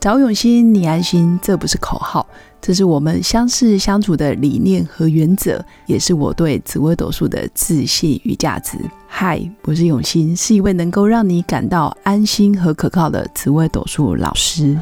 [0.00, 2.24] 找永新，你安心，这不是口号，
[2.60, 8.78] 这是我们相识相处的理念和原则，也是我对紫微斗数的自信与价值。
[9.08, 14.78] 嗨，我是永新，是一位能够让你感到安心和可靠的紫微斗数老师。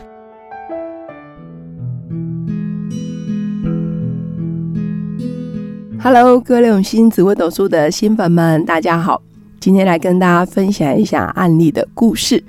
[5.98, 9.22] Hello，各位永新紫微斗数的新粉们，大家好。
[9.58, 12.44] 今天来跟大家分享一下案例的故事。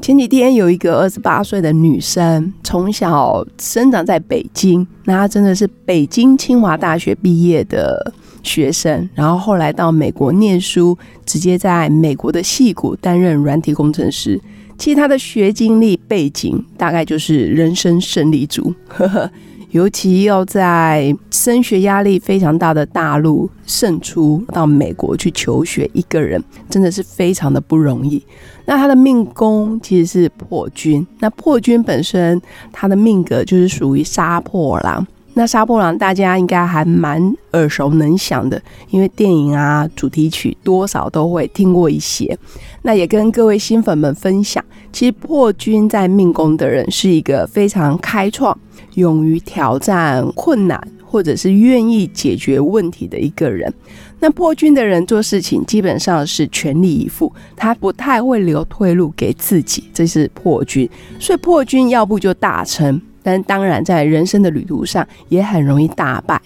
[0.00, 8.12] 前几天有一个二十八岁的女生，从小生长在北京，那她真的是北京清华大学毕业的
[8.42, 14.40] 学生，然后后来到美国念书，直接在美国的戏谷担任软体工程师。
[14.78, 18.72] 其实她的学经历背景，大概就是人生胜利组。
[18.88, 19.30] 呵呵。
[19.70, 28.24] 尤其要在升学压力非常大的大陆胜出到美国去求学，一个人真的是非常的不容易。
[28.64, 32.40] 那他的命宫其实是破军，那破军本身
[32.72, 35.06] 他的命格就是属于杀破狼。
[35.38, 42.36] 那杀破狼大家应该还蛮耳熟能详的，因为电影啊主题曲多少都会听过一些。
[42.82, 48.58] 那也跟各位新粉们分享，其实破军在命宫的人是一个非常开创。
[48.94, 53.72] 勇于挑战困难，或者是愿意解决问题的一个人。
[54.18, 60.90] 那破军的人做事情基本上是全力以赴，他不太会留退路给自己，这是破军。
[61.20, 63.00] 所以破军要不就大成，
[63.42, 66.40] 当然在人生的旅途上也很容易大败。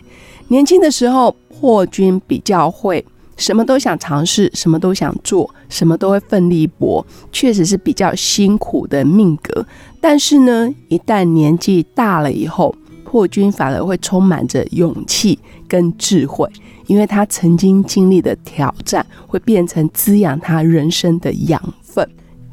[0.49, 3.05] 年轻的时候，破军比较会。
[3.39, 9.67] 什么都想尝试，什么都想做，什么都会奋力搏，确实是比较辛苦的命格。
[10.01, 12.73] 但是呢，一旦年纪大了以后，
[13.05, 16.47] 破军反而会充满着勇气跟智慧，
[16.87, 21.61] 因为他曾经经历的挑战，会变成滋养他人生的养。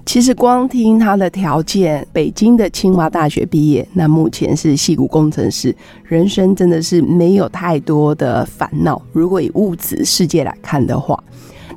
[0.10, 9.00] 其实光听他的条件，北京的清华大学毕业，那目前是戏骨工程师，人生真的是没有太多的烦恼。
[9.12, 11.24] 如果以物质世界来看的话，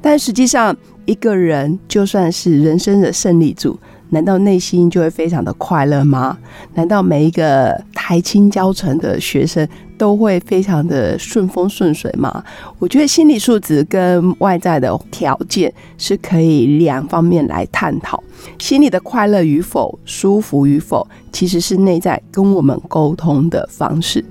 [0.00, 3.78] 但实际上一个人就算是人生的胜利组。
[4.12, 6.36] 难道内心就会非常的快乐吗？
[6.74, 12.44] 难道每一个台青教成的学生都会非常的顺风顺水吗？
[12.78, 18.22] 我觉得心理素质跟外在的条件是可以两方面来探讨。
[18.58, 24.22] 心里的快乐与否、舒服与否，其实是内在跟我们沟通的方式。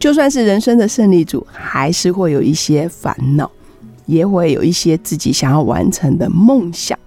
[0.00, 3.48] 就算是人生的胜利组，还是会有一些烦恼，
[4.06, 6.98] 也会有一些自己想要完成的梦想。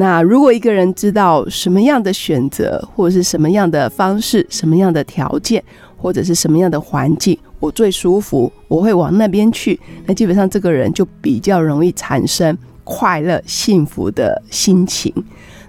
[0.00, 5.62] 那如果一个人知道什么样的选择，或者是什么样的方式、什么样的条件，
[5.94, 9.78] 或者是什么样的环境，我最舒服，我会往那边去。
[10.06, 15.12] 那基本上这个人就比较容易产生快乐、幸福的心情。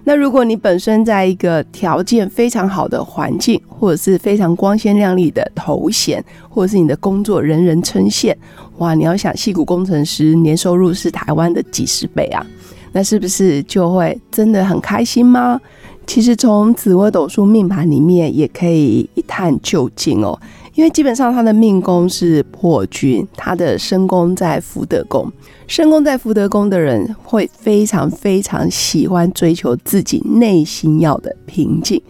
[0.05, 8.33] 那如果你本身在一个条件非常好的环境，或者是非常光鲜亮丽的头衔，或者是你的工作人人称羡，
[8.77, 8.95] 哇！
[8.95, 12.47] 你要想，戏骨工程师年收入是台湾的几十倍啊！
[12.91, 15.59] 那是不是就会真的很开心吗？
[16.07, 20.37] 其实从紫微斗数命盘里面也可以一探究竟哦。
[20.73, 25.31] 因为基本上他的命宫是破军，他的身宫在福德宫，
[25.67, 32.01] 身宫在福德宫的人会非常非常喜欢追求自己内心要的平静。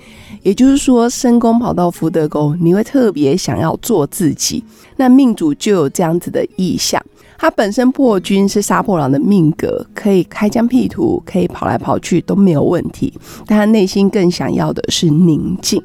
[0.43, 4.63] 也就是说，身宫跑到福德宫，你会特别想要做自己。
[4.95, 7.03] 那命主就有这样子的意向。
[7.41, 13.11] 他本身破军是杀破狼的命格，可以开疆辟土，可以跑来跑去都没有问题。
[13.47, 15.81] 但他内心更想要的是宁静。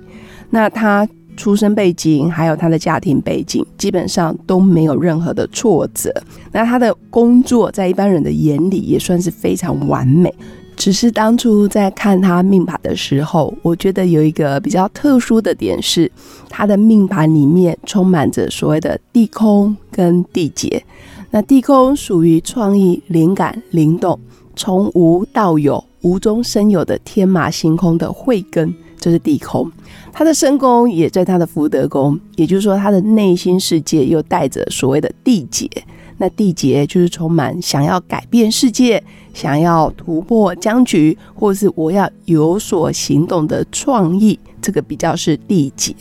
[0.50, 6.12] 那他出生背景还有他的家庭背景，基本上都没有任何的挫折。
[6.53, 10.31] 那他的工作在一般人的眼里也算是非常完美。
[10.76, 16.10] 只是当初在看他命盘的时候，我觉得有一个比较特殊的点是，
[16.48, 20.84] 他的命盘里面充满着所谓的地空跟地劫。
[21.31, 24.19] 那地空属于创意、灵感、灵动，
[24.54, 29.70] 从无到有、无中生有的天马行空的慧根，就是地空。
[30.12, 35.69] 他的身宫也在他的福德宫，也就是说，他的内心世界又带着所谓的地劫。
[36.18, 39.02] 那地劫就是充满想要改变世界、
[39.34, 45.94] 想要突破僵局，或是我要有所行动的创意，这个比较是地劫。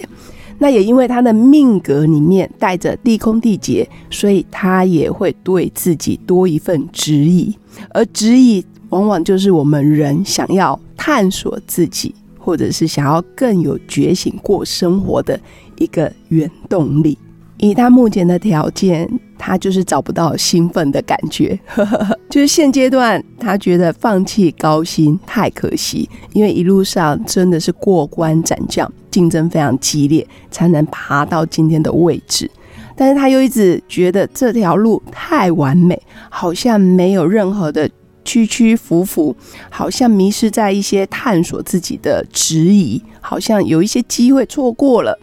[0.58, 7.54] 那也因为他的命格里面带着地空地劫，所以他也会对自己多一份执意，
[7.90, 15.38] 而执意往往就是我们人想要探索自己，或者是想要更有觉醒过生活的
[15.78, 17.18] 一个原动力。
[17.58, 21.60] 以他目前的条件，他就是找不到兴奋的感觉，
[22.30, 32.50] 就是现阶段他觉得放弃高薪太可惜，因为一路上真的是过关斩将，竞争非常激烈，才能爬到今天的位置。
[32.98, 37.90] 但是他又一直觉得这条路太完美，好像没有任何的
[38.24, 39.36] 曲曲伏伏，
[39.70, 45.20] 好像迷失在一些探索自己的质疑，好像有一些机会错过了。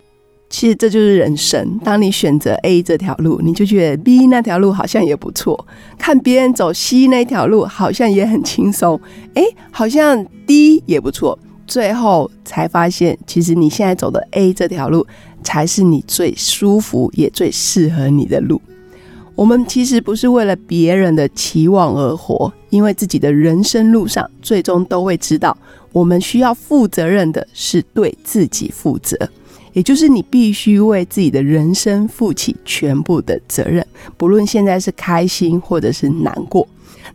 [0.53, 1.79] 其实这就是人生。
[1.83, 5.57] 当你选择 A 这条路，你就觉得 B 那条路好像也不错；
[5.99, 9.01] 看别人走 C 那条路，好像也很轻松。
[9.33, 11.39] 哎，好像 D 也不错。
[11.67, 15.07] 最后才发现，其实你现在走的 A 这条路，
[15.43, 18.61] 才是你最舒服也最适合你的路。
[19.35, 25.57] 我们其实不是为了别人的期望而活，因为自己的人生路上，最终都会知道，
[25.93, 29.17] 我们需要负责任的是对自己负责。
[29.73, 33.87] 也就是你必须为自己的人生负起全部的责任，
[34.17, 36.67] 不论现在是开心或者是难过。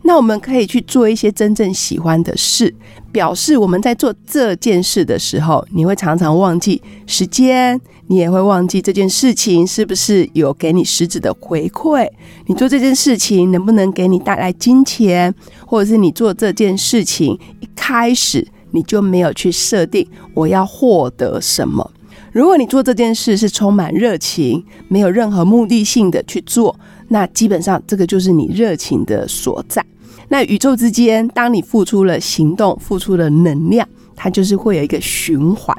[0.02, 2.72] 那我们可以去做一些真正喜欢的事，
[3.10, 12.08] 表示我们在做这件事的时候，你会常常忘记时间，你也会忘记这件事情是不是有给你实质的回馈。
[12.46, 15.34] 你做这件事情能不能给你带来金钱，
[15.66, 21.90] 或者是你做这件事情一开始你就没有去设定我要获得什么。
[22.32, 26.78] 如果你做这件事是充满热情，没有任何目的性的去做，
[27.08, 29.84] 那基本上这个就是你热情的所在。
[30.28, 35.74] 那宇宙之间，当你付出了行动，付出了能量，它就是会有一个循环。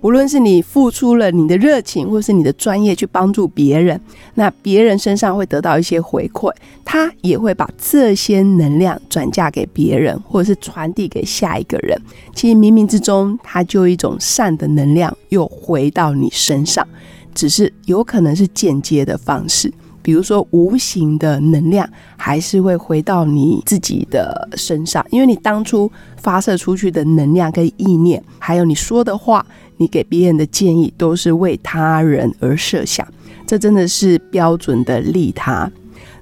[0.00, 4.00] 不论是你付出了你的热情，或是你的专业去帮助别人，
[4.34, 6.52] 那别人身上会得到一些回馈，
[6.84, 12.00] 他也会把这些能量转嫁给别人，或者是传递给下一个人。
[12.34, 16.86] 其实冥冥之中，他就一种善的能量又回到你身上，
[17.34, 19.72] 只是有可能是间接的方式。
[20.08, 29.44] 比如说，无形的能量还是会回到你自己的身上，因为你当初发射出去的能量跟意念，还有你说的话，
[29.76, 33.06] 你给别人的建议，都是为他人而设想，
[33.46, 35.70] 这真的是标准的利他。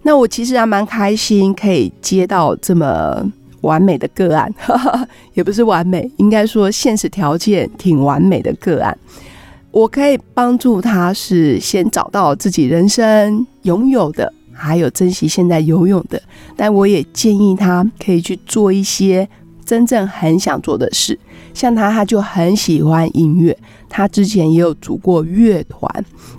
[0.03, 3.25] 那我其实还蛮开心，可以接到这么
[3.61, 4.53] 完美的个案，
[5.35, 8.99] 也不是完美，应该说现实条件挺完美的个案。
[9.77, 16.19] 我可以帮助他，是先找到自己人生拥有的，还有珍惜现在拥有的。
[16.57, 19.29] 但我也建议他可以去做一些
[19.67, 21.19] 真正很想做的事。
[21.53, 23.55] 像他，他就很喜欢音乐，
[23.87, 25.87] 他之前也有组过乐团。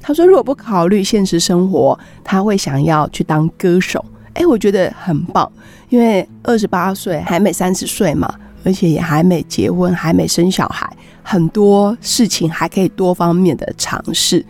[0.01, 4.03] 他说，如果不考虑现实生活，他会想要去当歌手。
[4.33, 5.47] 哎，我觉得很棒，
[5.89, 10.91] 因为二十八岁还没三十岁嘛，而且也还没结婚，还没生小孩。
[11.29, 14.45] 很多事情还可以多方面的尝试，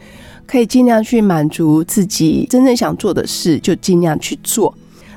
[0.45, 4.71] 可以尽量去满足自己真正想做的事，就尽量去做。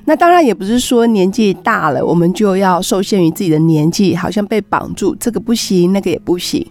[0.07, 6.67] 那当然也不是说年纪大了，我们就要受限于自己的年纪，好像被绑住，这个不行，那个也不行。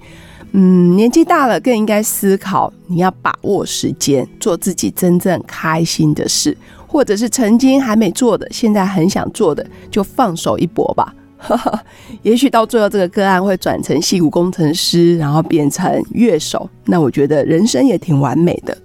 [0.54, 6.58] 嗯，年纪大了更应该思考，你要把握时间，做自己真正开心的事，
[6.88, 11.14] 或者是曾经还没做的，现在很想做的，就放手一搏吧。
[11.40, 11.84] 哈 哈
[12.22, 16.70] 也许到最后，这个个案会转成戏骨工程师，然后变成乐手。
[16.86, 18.78] 那我觉得人生也挺完美的。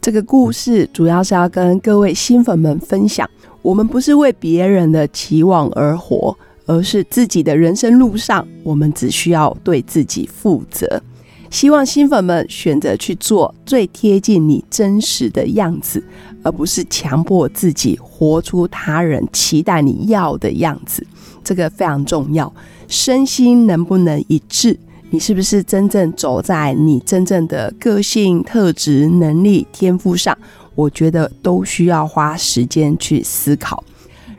[0.00, 3.28] 这个故事主要是要跟各位新粉们分享：
[3.62, 11.02] 我们不是为别人的期望而活，而是自己的人生路上，我们只需要对自己负责。
[11.48, 16.04] 希望新粉们选择去做最贴近你真实的样子，
[16.42, 21.06] 而不是强迫自己活出他人期待你要的样子。
[21.46, 22.52] 这个非常重要，
[22.88, 24.76] 身心能不能一致？
[25.10, 30.36] 你是不是真正走在你真正的个性特质、能力、天赋上？
[30.74, 33.84] 我觉得都需要花时间去思考。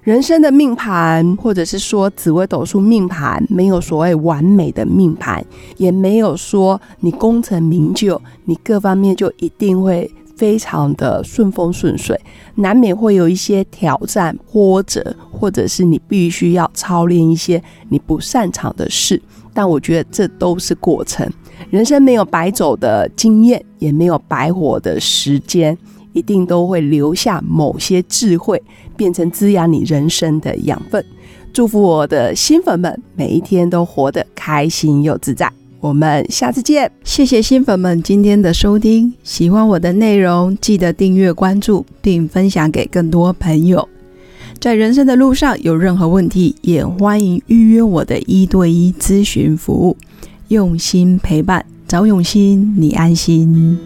[0.03, 5.41] 人生的命盘，或者是说紫微斗数命盘，没有所谓完美的命盘，
[5.77, 10.11] 也没有说你功成名就，你各方面就一定会。
[10.37, 12.19] 非常的顺风顺水，
[12.55, 19.21] 难免会有一些挑战、波折，或者是你必须要操练一些你不擅长的事。
[19.53, 21.27] 但我觉得这都是过程，
[21.71, 25.75] 人生没有白走的经验，也没有白活的时间，
[26.13, 28.61] 一定都会留下某些智慧，
[28.95, 31.03] 变成滋养你人生的养分。
[31.51, 35.51] 祝福我的新粉们，每一天都活得开心又自在。
[35.79, 36.91] 我们下次见！
[37.03, 43.87] 谢谢新粉们今天的收听，喜欢我的内容，记得订阅、关注并分享给更多朋友。
[44.59, 49.95] 在人生的路上有任何问题，也欢迎预约我的一对一咨询服务。
[50.47, 53.77] 用心陪伴，找永新，你安心。